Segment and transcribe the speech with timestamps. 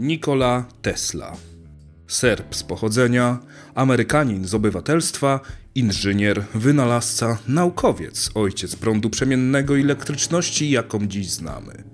[0.00, 1.36] Nikola Tesla.
[2.08, 3.38] Serb z pochodzenia,
[3.74, 5.40] Amerykanin z obywatelstwa,
[5.74, 11.84] inżynier, wynalazca, naukowiec, ojciec prądu przemiennego i elektryczności, jaką dziś znamy.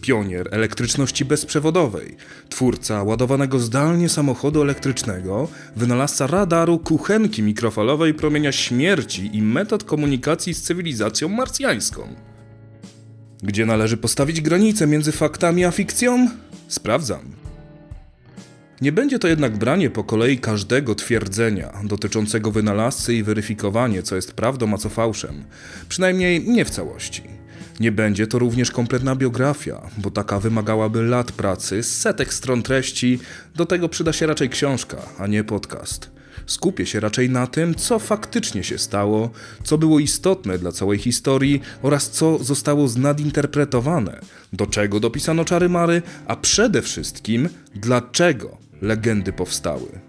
[0.00, 2.16] Pionier elektryczności bezprzewodowej,
[2.48, 10.62] twórca ładowanego zdalnie samochodu elektrycznego, wynalazca radaru, kuchenki mikrofalowej, promienia śmierci i metod komunikacji z
[10.62, 12.14] cywilizacją marsjańską.
[13.42, 16.28] Gdzie należy postawić granicę między faktami a fikcją?
[16.68, 17.39] Sprawdzam.
[18.80, 24.32] Nie będzie to jednak branie po kolei każdego twierdzenia dotyczącego wynalazcy i weryfikowanie, co jest
[24.32, 25.44] prawdą, a co fałszem.
[25.88, 27.22] Przynajmniej nie w całości.
[27.80, 33.18] Nie będzie to również kompletna biografia, bo taka wymagałaby lat pracy, setek stron treści,
[33.56, 36.10] do tego przyda się raczej książka, a nie podcast.
[36.46, 39.30] Skupię się raczej na tym, co faktycznie się stało,
[39.64, 44.20] co było istotne dla całej historii oraz co zostało znadinterpretowane,
[44.52, 50.00] do czego dopisano czary mary, a przede wszystkim dlaczego legendy powstały.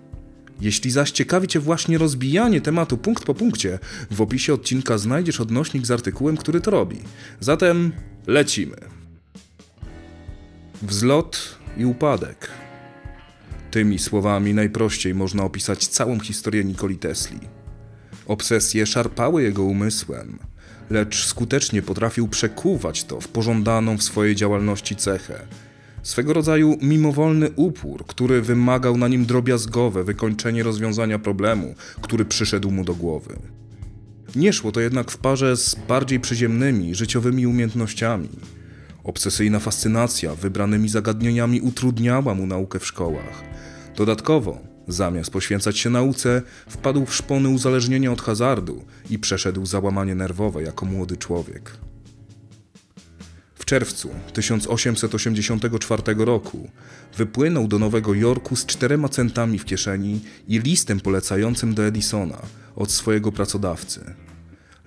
[0.61, 3.79] Jeśli zaś ciekawi Cię właśnie rozbijanie tematu punkt po punkcie,
[4.11, 6.97] w opisie odcinka znajdziesz odnośnik z artykułem, który to robi.
[7.39, 7.91] Zatem
[8.27, 8.77] lecimy.
[10.81, 12.49] Wzlot i upadek.
[13.71, 17.39] Tymi słowami najprościej można opisać całą historię Nikoli Tesli.
[18.25, 20.39] Obsesje szarpały jego umysłem,
[20.89, 25.47] lecz skutecznie potrafił przekuwać to w pożądaną w swojej działalności cechę.
[26.03, 32.83] Swego rodzaju mimowolny upór, który wymagał na nim drobiazgowe wykończenie rozwiązania problemu, który przyszedł mu
[32.83, 33.35] do głowy.
[34.35, 38.29] Nie szło to jednak w parze z bardziej przyziemnymi, życiowymi umiejętnościami.
[39.03, 43.43] Obsesyjna fascynacja wybranymi zagadnieniami utrudniała mu naukę w szkołach.
[43.95, 50.63] Dodatkowo, zamiast poświęcać się nauce, wpadł w szpony uzależnienia od hazardu i przeszedł załamanie nerwowe
[50.63, 51.77] jako młody człowiek.
[53.71, 56.69] Czerwcu 1884 roku
[57.17, 62.41] wypłynął do Nowego Jorku z czterema centami w kieszeni i listem polecającym do Edisona
[62.75, 64.15] od swojego pracodawcy.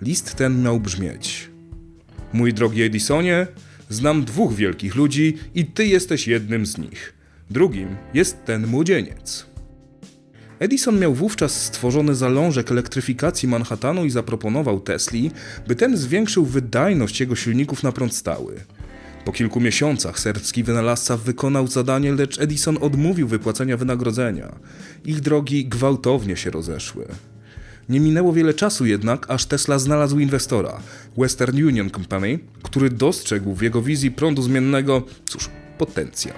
[0.00, 1.50] List ten miał brzmieć:
[2.32, 3.46] Mój drogi Edisonie,
[3.88, 7.14] znam dwóch wielkich ludzi i ty jesteś jednym z nich.
[7.50, 9.46] Drugim jest ten młodzieniec.
[10.58, 15.30] Edison miał wówczas stworzony zalążek elektryfikacji Manhattanu i zaproponował Tesli,
[15.66, 18.60] by ten zwiększył wydajność jego silników na prąd stały.
[19.24, 24.54] Po kilku miesiącach serbski wynalazca wykonał zadanie, lecz Edison odmówił wypłacenia wynagrodzenia.
[25.04, 27.06] Ich drogi gwałtownie się rozeszły.
[27.88, 30.80] Nie minęło wiele czasu jednak, aż Tesla znalazł inwestora,
[31.18, 36.36] Western Union Company, który dostrzegł w jego wizji prądu zmiennego, cóż, potencjał.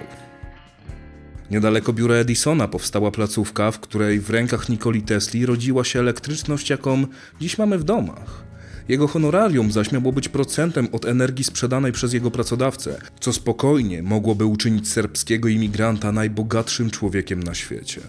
[1.51, 7.05] Niedaleko biura Edisona powstała placówka, w której w rękach Nikoli Tesli rodziła się elektryczność, jaką
[7.41, 8.46] dziś mamy w domach.
[8.89, 14.45] Jego honorarium zaś miało być procentem od energii sprzedanej przez jego pracodawcę, co spokojnie mogłoby
[14.45, 18.01] uczynić serbskiego imigranta najbogatszym człowiekiem na świecie.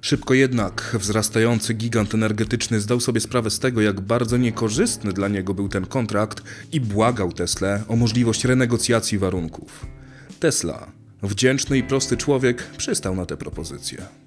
[0.00, 5.54] Szybko jednak wzrastający gigant energetyczny zdał sobie sprawę z tego, jak bardzo niekorzystny dla niego
[5.54, 6.42] był ten kontrakt
[6.72, 9.86] i błagał Tesla o możliwość renegocjacji warunków.
[10.40, 10.92] Tesla,
[11.22, 14.21] wdzięczny i prosty człowiek, przystał na tę propozycję.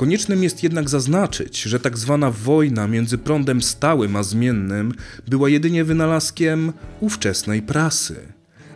[0.00, 4.92] Koniecznym jest jednak zaznaczyć, że tak zwana wojna między prądem stałym a zmiennym
[5.28, 8.16] była jedynie wynalazkiem ówczesnej prasy.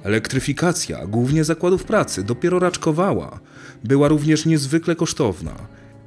[0.02, 3.40] Elektryfikacja, głównie zakładów pracy, dopiero raczkowała.
[3.84, 5.54] Była również niezwykle kosztowna.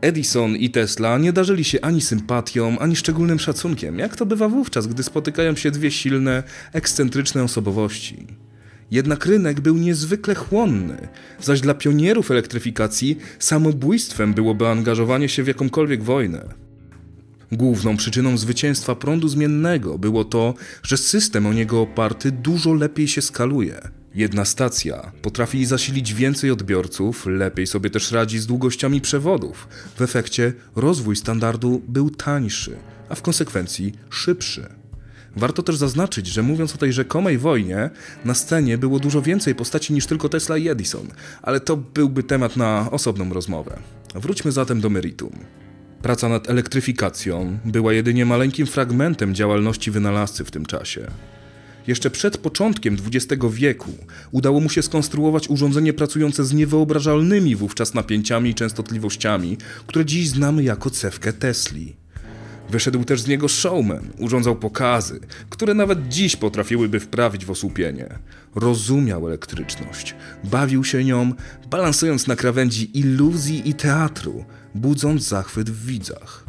[0.01, 4.87] Edison i Tesla nie darzyli się ani sympatią, ani szczególnym szacunkiem, jak to bywa wówczas,
[4.87, 8.27] gdy spotykają się dwie silne, ekscentryczne osobowości.
[8.91, 11.07] Jednak rynek był niezwykle chłonny,
[11.41, 16.53] zaś dla pionierów elektryfikacji samobójstwem byłoby angażowanie się w jakąkolwiek wojnę.
[17.51, 20.53] Główną przyczyną zwycięstwa prądu zmiennego było to,
[20.83, 23.81] że system o niego oparty dużo lepiej się skaluje.
[24.15, 29.67] Jedna stacja potrafi zasilić więcej odbiorców, lepiej sobie też radzi z długościami przewodów.
[29.95, 32.77] W efekcie rozwój standardu był tańszy,
[33.09, 34.69] a w konsekwencji szybszy.
[35.35, 37.89] Warto też zaznaczyć, że mówiąc o tej rzekomej wojnie,
[38.25, 41.07] na scenie było dużo więcej postaci niż tylko Tesla i Edison,
[41.41, 43.79] ale to byłby temat na osobną rozmowę.
[44.15, 45.31] Wróćmy zatem do meritum.
[46.01, 51.07] Praca nad elektryfikacją była jedynie maleńkim fragmentem działalności wynalazcy w tym czasie.
[51.87, 53.91] Jeszcze przed początkiem XX wieku
[54.31, 59.57] udało mu się skonstruować urządzenie pracujące z niewyobrażalnymi wówczas napięciami i częstotliwościami,
[59.87, 61.95] które dziś znamy jako cewkę Tesli.
[62.69, 65.19] Wyszedł też z niego showman, urządzał pokazy,
[65.49, 68.19] które nawet dziś potrafiłyby wprawić w osłupienie.
[68.55, 71.33] Rozumiał elektryczność, bawił się nią,
[71.69, 76.47] balansując na krawędzi iluzji i teatru, budząc zachwyt w widzach.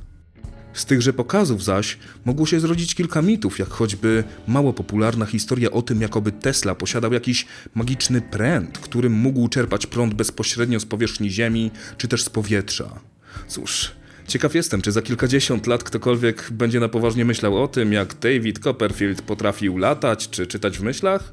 [0.73, 5.82] Z tychże pokazów zaś mogło się zrodzić kilka mitów, jak choćby mało popularna historia o
[5.82, 11.70] tym, jakoby Tesla posiadał jakiś magiczny pręt, którym mógł czerpać prąd bezpośrednio z powierzchni Ziemi
[11.97, 13.00] czy też z powietrza.
[13.49, 13.98] Cóż,
[14.29, 18.59] ciekaw jestem, czy za kilkadziesiąt lat ktokolwiek będzie na poważnie myślał o tym, jak David
[18.59, 21.33] Copperfield potrafił latać czy czytać w myślach?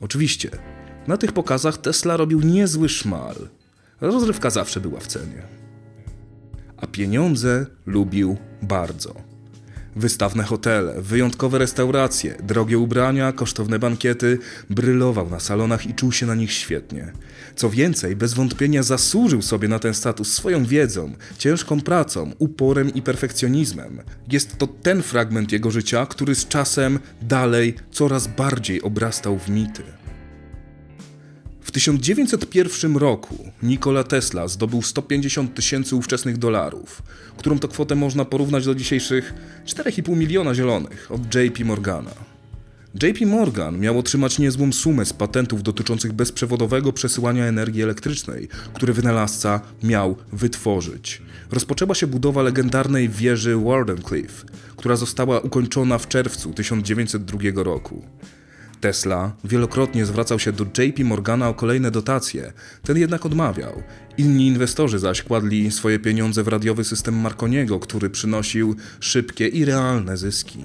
[0.00, 0.50] Oczywiście,
[1.06, 3.34] na tych pokazach Tesla robił niezły szmal.
[4.00, 5.42] Rozrywka zawsze była w cenie.
[6.76, 9.31] A pieniądze lubił bardzo.
[9.96, 14.38] Wystawne hotele, wyjątkowe restauracje, drogie ubrania, kosztowne bankiety,
[14.70, 17.12] brylował na salonach i czuł się na nich świetnie.
[17.56, 23.02] Co więcej, bez wątpienia zasłużył sobie na ten status swoją wiedzą, ciężką pracą, uporem i
[23.02, 24.00] perfekcjonizmem.
[24.30, 29.82] Jest to ten fragment jego życia, który z czasem dalej coraz bardziej obrastał w mity.
[31.62, 37.02] W 1901 roku Nikola Tesla zdobył 150 tysięcy ówczesnych dolarów,
[37.36, 39.34] którą to kwotę można porównać do dzisiejszych
[39.66, 42.10] 4,5 miliona zielonych od JP Morgana.
[43.02, 49.60] JP Morgan miał otrzymać niezłą sumę z patentów dotyczących bezprzewodowego przesyłania energii elektrycznej, które wynalazca
[49.82, 51.22] miał wytworzyć.
[51.50, 58.04] Rozpoczęła się budowa legendarnej wieży Wardenclyffe, która została ukończona w czerwcu 1902 roku.
[58.82, 62.52] Tesla wielokrotnie zwracał się do JP Morgana o kolejne dotacje,
[62.82, 63.82] ten jednak odmawiał.
[64.18, 70.16] Inni inwestorzy zaś kładli swoje pieniądze w radiowy system Marconiego, który przynosił szybkie i realne
[70.16, 70.64] zyski.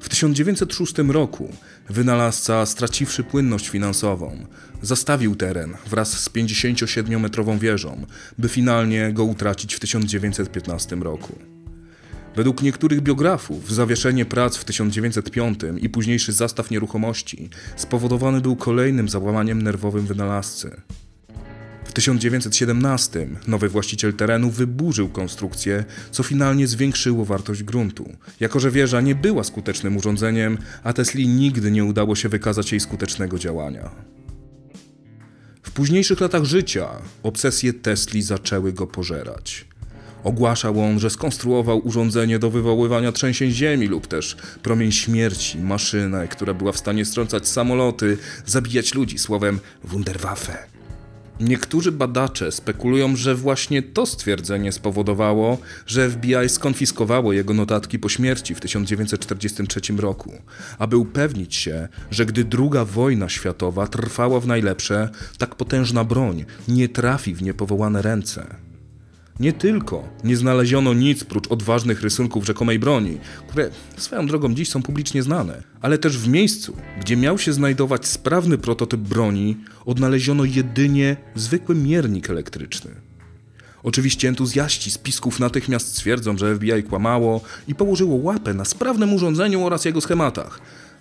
[0.00, 1.52] W 1906 roku
[1.90, 4.46] wynalazca, straciwszy płynność finansową,
[4.82, 8.06] zastawił teren wraz z 57-metrową wieżą,
[8.38, 11.53] by finalnie go utracić w 1915 roku.
[12.36, 19.62] Według niektórych biografów zawieszenie prac w 1905 i późniejszy zastaw nieruchomości spowodowany był kolejnym załamaniem
[19.62, 20.80] nerwowym wynalazcy.
[21.84, 28.12] W 1917 nowy właściciel terenu wyburzył konstrukcję, co finalnie zwiększyło wartość gruntu.
[28.40, 32.80] Jako, że wieża nie była skutecznym urządzeniem, a Tesli nigdy nie udało się wykazać jej
[32.80, 33.90] skutecznego działania.
[35.62, 36.88] W późniejszych latach życia
[37.22, 39.66] obsesje Tesli zaczęły go pożerać.
[40.24, 46.54] Ogłaszał on, że skonstruował urządzenie do wywoływania trzęsień ziemi lub też promień śmierci, maszynę, która
[46.54, 50.74] była w stanie strącać samoloty, zabijać ludzi, słowem Wunderwaffe.
[51.40, 58.54] Niektórzy badacze spekulują, że właśnie to stwierdzenie spowodowało, że FBI skonfiskowało jego notatki po śmierci
[58.54, 60.32] w 1943 roku,
[60.78, 66.88] aby upewnić się, że gdy II wojna światowa trwała w najlepsze, tak potężna broń nie
[66.88, 68.63] trafi w niepowołane ręce.
[69.40, 74.82] Nie tylko nie znaleziono nic prócz odważnych rysunków rzekomej broni, które swoją drogą dziś są
[74.82, 81.16] publicznie znane, ale też w miejscu, gdzie miał się znajdować sprawny prototyp broni, odnaleziono jedynie
[81.34, 82.90] zwykły miernik elektryczny.
[83.82, 89.84] Oczywiście entuzjaści spisków natychmiast stwierdzą, że FBI kłamało i położyło łapę na sprawnym urządzeniu oraz
[89.84, 90.60] jego schematach.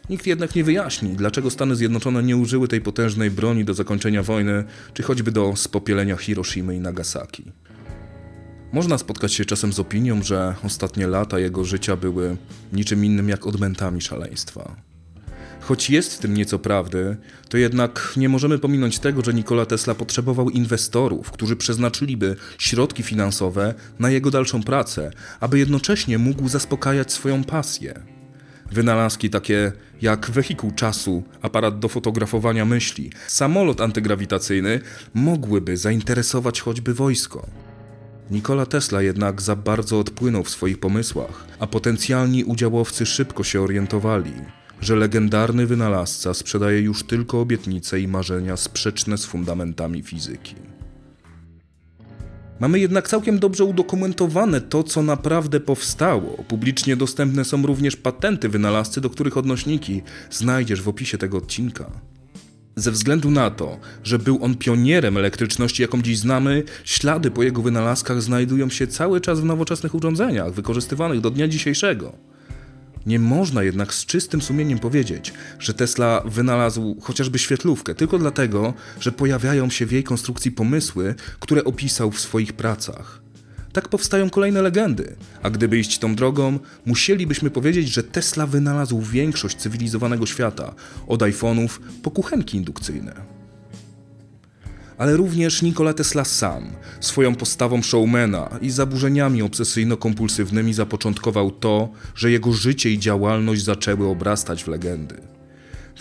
[0.09, 4.63] Nikt jednak nie wyjaśni, dlaczego Stany Zjednoczone nie użyły tej potężnej broni do zakończenia wojny,
[4.93, 7.43] czy choćby do spopielenia Hiroshimy i Nagasaki.
[8.73, 12.37] Można spotkać się czasem z opinią, że ostatnie lata jego życia były
[12.73, 14.75] niczym innym jak odmętami szaleństwa.
[15.61, 17.17] Choć jest w tym nieco prawdy,
[17.49, 23.73] to jednak nie możemy pominąć tego, że Nikola Tesla potrzebował inwestorów, którzy przeznaczyliby środki finansowe
[23.99, 27.99] na jego dalszą pracę, aby jednocześnie mógł zaspokajać swoją pasję.
[28.71, 29.71] Wynalazki takie
[30.01, 34.79] jak wehikuł czasu, aparat do fotografowania myśli, samolot antygrawitacyjny
[35.13, 37.47] mogłyby zainteresować choćby wojsko.
[38.31, 44.33] Nikola Tesla jednak za bardzo odpłynął w swoich pomysłach, a potencjalni udziałowcy szybko się orientowali,
[44.81, 50.55] że legendarny wynalazca sprzedaje już tylko obietnice i marzenia sprzeczne z fundamentami fizyki.
[52.59, 56.43] Mamy jednak całkiem dobrze udokumentowane to, co naprawdę powstało.
[56.47, 60.01] Publicznie dostępne są również patenty wynalazcy, do których odnośniki
[60.31, 61.91] znajdziesz w opisie tego odcinka.
[62.75, 67.61] Ze względu na to, że był on pionierem elektryczności, jaką dziś znamy, ślady po jego
[67.61, 72.13] wynalazkach znajdują się cały czas w nowoczesnych urządzeniach wykorzystywanych do dnia dzisiejszego.
[73.05, 79.11] Nie można jednak z czystym sumieniem powiedzieć, że Tesla wynalazł chociażby świetlówkę tylko dlatego, że
[79.11, 83.22] pojawiają się w jej konstrukcji pomysły, które opisał w swoich pracach.
[83.73, 89.57] Tak powstają kolejne legendy, a gdyby iść tą drogą, musielibyśmy powiedzieć, że Tesla wynalazł większość
[89.57, 90.73] cywilizowanego świata,
[91.07, 91.69] od iPhone'ów
[92.03, 93.13] po kuchenki indukcyjne.
[94.97, 102.51] Ale również Nikola Tesla sam, swoją postawą showmana i zaburzeniami obsesyjno-kompulsywnymi zapoczątkował to, że jego
[102.51, 105.15] życie i działalność zaczęły obrastać w legendy.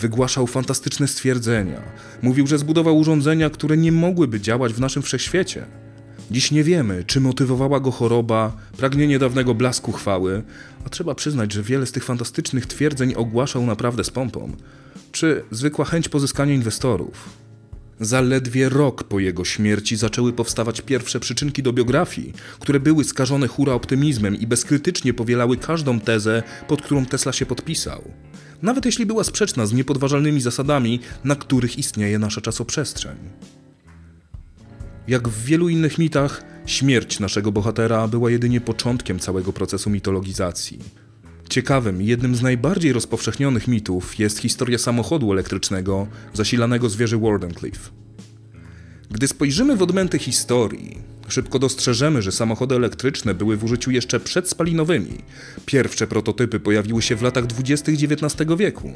[0.00, 1.82] Wygłaszał fantastyczne stwierdzenia,
[2.22, 5.66] mówił, że zbudował urządzenia, które nie mogłyby działać w naszym wszechświecie–
[6.32, 10.42] Dziś nie wiemy, czy motywowała go choroba, pragnienie dawnego blasku chwały,
[10.86, 14.52] a trzeba przyznać, że wiele z tych fantastycznych twierdzeń ogłaszał naprawdę z pompą,
[15.12, 17.30] czy zwykła chęć pozyskania inwestorów.
[18.00, 23.72] Zaledwie rok po jego śmierci zaczęły powstawać pierwsze przyczynki do biografii, które były skażone hura
[23.72, 28.02] optymizmem i bezkrytycznie powielały każdą tezę, pod którą Tesla się podpisał.
[28.62, 33.16] Nawet jeśli była sprzeczna z niepodważalnymi zasadami, na których istnieje nasza czasoprzestrzeń.
[35.08, 40.78] Jak w wielu innych mitach, śmierć naszego bohatera była jedynie początkiem całego procesu mitologizacji.
[41.48, 47.90] Ciekawym i jednym z najbardziej rozpowszechnionych mitów jest historia samochodu elektrycznego zasilanego z wieży Wardenclyffe.
[49.10, 54.48] Gdy spojrzymy w odmęty historii, szybko dostrzeżemy, że samochody elektryczne były w użyciu jeszcze przed
[54.48, 55.18] spalinowymi.
[55.66, 57.92] Pierwsze prototypy pojawiły się w latach 20.
[57.92, 58.92] XIX wieku,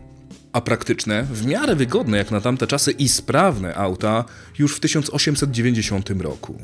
[0.52, 4.24] a praktyczne, w miarę wygodne jak na tamte czasy i sprawne auta
[4.58, 6.58] już w 1890 roku.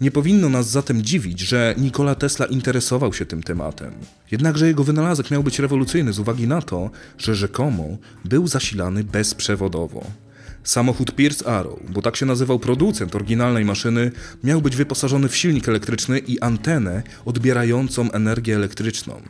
[0.00, 3.92] Nie powinno nas zatem dziwić, że Nikola Tesla interesował się tym tematem.
[4.30, 7.84] Jednakże jego wynalazek miał być rewolucyjny z uwagi na to, że rzekomo
[8.24, 10.06] był zasilany bezprzewodowo.
[10.64, 14.12] Samochód Pierce Arrow, bo tak się nazywał producent oryginalnej maszyny,
[14.44, 19.22] miał być wyposażony w silnik elektryczny i antenę odbierającą energię elektryczną.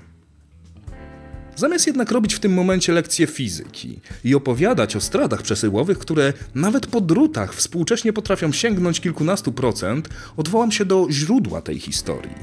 [1.60, 6.86] Zamiast jednak robić w tym momencie lekcje fizyki i opowiadać o stratach przesyłowych, które nawet
[6.86, 12.34] po drutach współcześnie potrafią sięgnąć kilkunastu procent, odwołam się do źródła tej historii.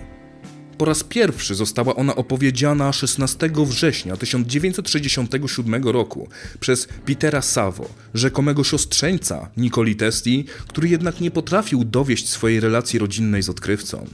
[0.77, 9.49] Po raz pierwszy została ona opowiedziana 16 września 1967 roku przez Petera Savo, rzekomego siostrzeńca
[9.57, 14.07] Nikoli Tesli, który jednak nie potrafił dowieść swojej relacji rodzinnej z odkrywcą.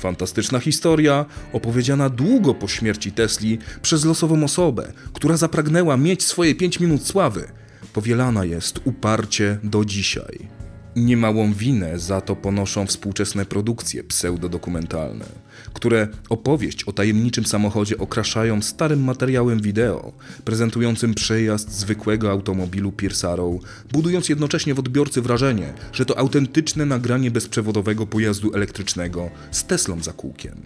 [0.00, 6.80] Fantastyczna historia, opowiedziana długo po śmierci Tesli przez losową osobę, która zapragnęła mieć swoje 5
[6.80, 7.48] minut sławy,
[7.92, 10.59] powielana jest uparcie do dzisiaj.
[10.96, 15.24] Niemałą winę za to ponoszą współczesne produkcje pseudodokumentalne,
[15.72, 20.12] które opowieść o tajemniczym samochodzie okraszają starym materiałem wideo,
[20.44, 23.58] prezentującym przejazd zwykłego automobilu Piersarą,
[23.92, 30.12] budując jednocześnie w odbiorcy wrażenie, że to autentyczne nagranie bezprzewodowego pojazdu elektrycznego z Teslą za
[30.12, 30.62] kółkiem.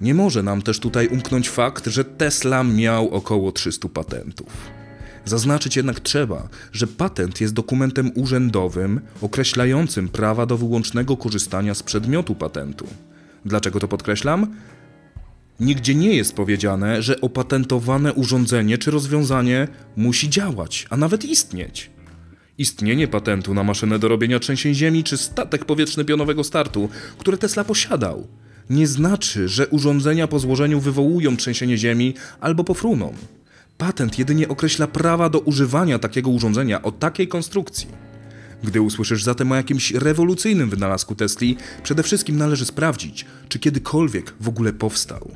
[0.00, 4.79] Nie może nam też tutaj umknąć fakt, że Tesla miał około 300 patentów.
[5.24, 12.34] Zaznaczyć jednak trzeba, że patent jest dokumentem urzędowym określającym prawa do wyłącznego korzystania z przedmiotu
[12.34, 12.86] patentu.
[13.44, 14.54] Dlaczego to podkreślam?
[15.60, 21.90] Nigdzie nie jest powiedziane, że opatentowane urządzenie czy rozwiązanie musi działać, a nawet istnieć.
[22.58, 27.64] Istnienie patentu na maszynę do robienia trzęsień ziemi czy statek powietrzny pionowego startu, które Tesla
[27.64, 28.26] posiadał,
[28.70, 33.14] nie znaczy, że urządzenia po złożeniu wywołują trzęsienie ziemi albo pofruną.
[33.80, 37.88] Patent jedynie określa prawa do używania takiego urządzenia o takiej konstrukcji.
[38.64, 44.48] Gdy usłyszysz zatem o jakimś rewolucyjnym wynalazku Tesli, przede wszystkim należy sprawdzić, czy kiedykolwiek w
[44.48, 45.30] ogóle powstał.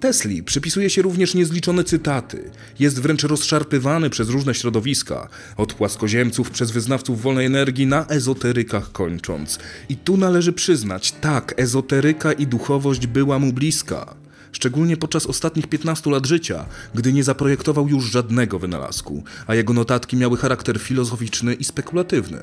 [0.00, 2.50] Tesli przypisuje się również niezliczone cytaty.
[2.78, 9.58] Jest wręcz rozszarpywany przez różne środowiska, od płaskoziemców przez wyznawców wolnej energii na ezoterykach kończąc.
[9.88, 14.23] I tu należy przyznać, tak, ezoteryka i duchowość była mu bliska
[14.54, 20.16] szczególnie podczas ostatnich 15 lat życia, gdy nie zaprojektował już żadnego wynalazku, a jego notatki
[20.16, 22.38] miały charakter filozoficzny i spekulatywny.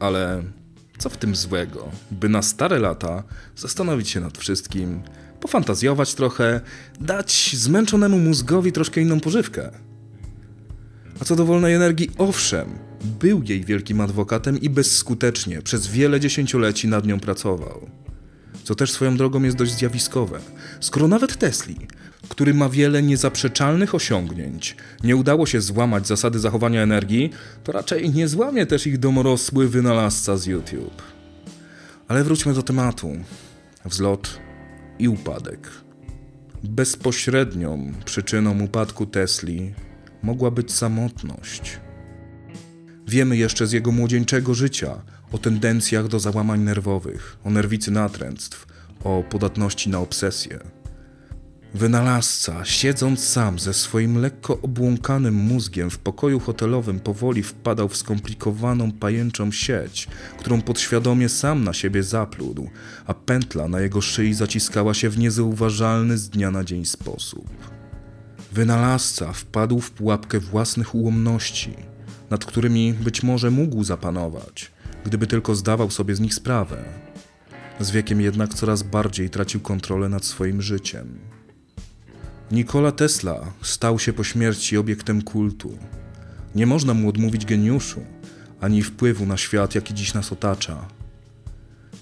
[0.00, 0.42] Ale
[0.98, 3.22] co w tym złego, by na stare lata
[3.56, 5.02] zastanowić się nad wszystkim,
[5.40, 6.60] pofantazjować trochę,
[7.00, 9.70] dać zmęczonemu mózgowi troszkę inną pożywkę?
[11.20, 12.78] A co do wolnej energii, owszem,
[13.20, 17.90] był jej wielkim adwokatem i bezskutecznie przez wiele dziesięcioleci nad nią pracował
[18.70, 20.40] co też swoją drogą jest dość zjawiskowe.
[20.80, 21.76] Skoro nawet Tesli,
[22.28, 27.30] który ma wiele niezaprzeczalnych osiągnięć, nie udało się złamać zasady zachowania energii,
[27.64, 31.02] to raczej nie złamie też ich domorosły wynalazca z YouTube.
[32.08, 33.12] Ale wróćmy do tematu.
[33.84, 34.38] Wzlot
[34.98, 35.70] i upadek.
[36.64, 39.74] Bezpośrednią przyczyną upadku Tesli
[40.22, 41.80] mogła być samotność.
[43.08, 48.66] Wiemy jeszcze z jego młodzieńczego życia o tendencjach do załamań nerwowych, o nerwicy natręctw,
[49.04, 50.58] o podatności na obsesję.
[51.74, 58.92] Wynalazca, siedząc sam ze swoim lekko obłąkanym mózgiem w pokoju hotelowym, powoli wpadał w skomplikowaną
[58.92, 60.08] pajęczą sieć,
[60.38, 62.70] którą podświadomie sam na siebie zaplódł,
[63.06, 67.46] a pętla na jego szyi zaciskała się w niezauważalny z dnia na dzień sposób.
[68.52, 71.74] Wynalazca wpadł w pułapkę własnych ułomności,
[72.30, 74.70] nad którymi być może mógł zapanować–
[75.04, 76.84] gdyby tylko zdawał sobie z nich sprawę.
[77.80, 81.18] Z wiekiem jednak coraz bardziej tracił kontrolę nad swoim życiem.
[82.52, 85.78] Nikola Tesla stał się po śmierci obiektem kultu.
[86.54, 88.00] Nie można mu odmówić geniuszu,
[88.60, 90.88] ani wpływu na świat, jaki dziś nas otacza.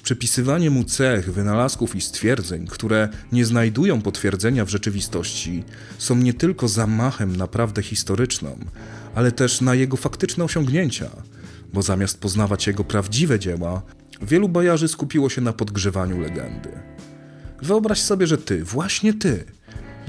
[0.02, 5.64] Przypisywanie mu cech, wynalazków i stwierdzeń, które nie znajdują potwierdzenia w rzeczywistości,
[5.98, 8.58] są nie tylko zamachem na prawdę historyczną,
[9.14, 11.10] ale też na jego faktyczne osiągnięcia,
[11.72, 13.82] bo zamiast poznawać jego prawdziwe dzieła,
[14.22, 16.70] wielu bajarzy skupiło się na podgrzewaniu legendy.
[17.62, 19.44] Wyobraź sobie, że ty, właśnie ty,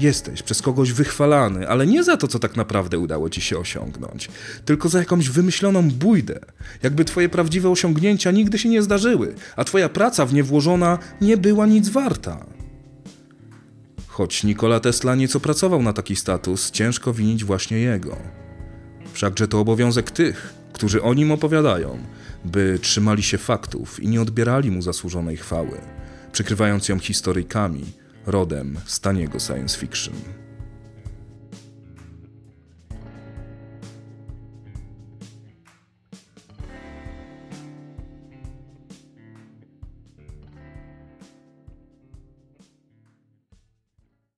[0.00, 4.28] jesteś przez kogoś wychwalany, ale nie za to, co tak naprawdę udało ci się osiągnąć,
[4.64, 6.40] tylko za jakąś wymyśloną bójdę,
[6.82, 11.36] jakby twoje prawdziwe osiągnięcia nigdy się nie zdarzyły, a twoja praca w nie włożona nie
[11.36, 12.46] była nic warta.
[14.06, 18.16] Choć Nikola Tesla nieco pracował na taki status, ciężko winić właśnie jego.
[19.12, 21.98] Wszakże to obowiązek tych, którzy o nim opowiadają,
[22.44, 25.80] by trzymali się faktów i nie odbierali mu zasłużonej chwały,
[26.32, 27.84] przykrywając ją historyjkami
[28.26, 30.14] rodem z taniego science fiction.